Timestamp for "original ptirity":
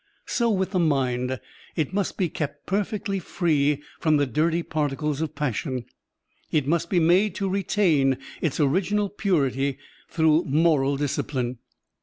8.59-9.77